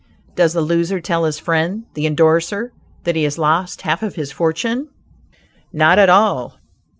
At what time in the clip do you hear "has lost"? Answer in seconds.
3.23-3.83